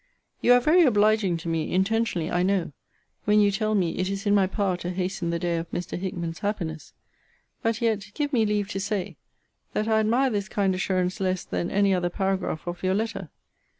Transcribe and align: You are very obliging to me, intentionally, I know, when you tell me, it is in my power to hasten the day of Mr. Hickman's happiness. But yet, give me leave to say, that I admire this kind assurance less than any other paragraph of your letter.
You 0.41 0.53
are 0.53 0.59
very 0.59 0.81
obliging 0.81 1.37
to 1.37 1.47
me, 1.47 1.71
intentionally, 1.71 2.31
I 2.31 2.41
know, 2.41 2.71
when 3.25 3.39
you 3.39 3.51
tell 3.51 3.75
me, 3.75 3.99
it 3.99 4.09
is 4.09 4.25
in 4.25 4.33
my 4.33 4.47
power 4.47 4.75
to 4.77 4.89
hasten 4.89 5.29
the 5.29 5.37
day 5.37 5.57
of 5.57 5.69
Mr. 5.69 5.95
Hickman's 5.95 6.39
happiness. 6.39 6.93
But 7.61 7.81
yet, 7.83 8.07
give 8.15 8.33
me 8.33 8.43
leave 8.43 8.67
to 8.69 8.79
say, 8.79 9.17
that 9.73 9.87
I 9.87 9.99
admire 9.99 10.31
this 10.31 10.49
kind 10.49 10.73
assurance 10.73 11.19
less 11.19 11.43
than 11.43 11.69
any 11.69 11.93
other 11.93 12.09
paragraph 12.09 12.65
of 12.65 12.81
your 12.81 12.95
letter. 12.95 13.29